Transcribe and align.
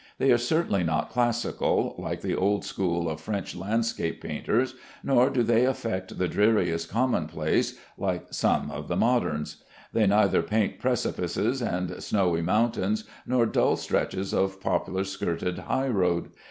They 0.17 0.31
are 0.31 0.37
certainly 0.39 0.83
not 0.83 1.11
classical, 1.11 1.93
like 1.99 2.21
the 2.21 2.33
old 2.35 2.65
school 2.65 3.07
of 3.07 3.21
French 3.21 3.55
landscape 3.55 4.19
painters, 4.19 4.73
nor 5.03 5.29
do 5.29 5.43
they 5.43 5.63
affect 5.65 6.17
the 6.17 6.27
dreariest 6.27 6.89
commonplace, 6.89 7.77
like 7.99 8.25
some 8.33 8.71
of 8.71 8.87
the 8.87 8.95
moderns. 8.95 9.57
They 9.93 10.07
neither 10.07 10.41
paint 10.41 10.79
precipices 10.79 11.61
and 11.61 12.01
snowy 12.01 12.41
mountains, 12.41 13.03
nor 13.27 13.45
dull 13.45 13.75
stretches 13.75 14.33
of 14.33 14.59
poplar 14.59 15.03
skirted 15.03 15.59
high 15.59 15.89
road. 15.89 16.31